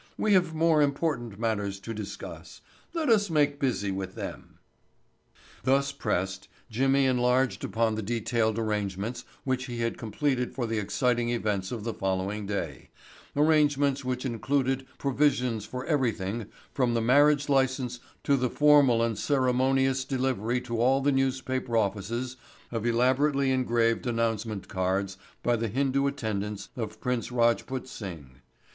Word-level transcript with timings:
We 0.17 0.33
have 0.33 0.55
more 0.55 0.81
important 0.81 1.37
matters 1.37 1.79
to 1.81 1.93
discuss. 1.93 2.61
Let 2.95 3.07
us 3.07 3.29
make 3.29 3.59
busy 3.59 3.91
with 3.91 4.15
them." 4.15 4.57
Thus 5.63 5.91
pressed, 5.91 6.47
Jimmy 6.71 7.05
enlarged 7.05 7.63
upon 7.63 7.93
the 7.93 8.01
detailed 8.01 8.57
arrangements 8.57 9.25
which 9.43 9.65
he 9.67 9.77
had 9.81 9.99
completed 9.99 10.55
for 10.55 10.65
the 10.65 10.79
exciting 10.79 11.29
events 11.29 11.71
of 11.71 11.83
the 11.83 11.93
following 11.93 12.47
day, 12.47 12.89
arrangements 13.35 14.03
which 14.03 14.25
included 14.25 14.87
provisions 14.97 15.65
for 15.67 15.85
everything 15.85 16.47
from 16.73 16.95
the 16.95 17.01
marriage 17.01 17.47
license 17.47 17.99
to 18.23 18.35
the 18.35 18.49
formal 18.49 19.03
and 19.03 19.19
ceremonious 19.19 20.03
delivery 20.03 20.59
to 20.61 20.81
all 20.81 21.01
the 21.01 21.11
newspaper 21.11 21.77
offices 21.77 22.37
of 22.71 22.87
elaborately 22.87 23.51
engraved 23.51 24.07
announcement 24.07 24.67
cards 24.67 25.17
by 25.43 25.55
the 25.55 25.67
Hindu 25.67 26.07
attendants 26.07 26.69
of 26.75 26.99
Prince 26.99 27.31
Rajput 27.31 27.87
Singh. 27.87 28.41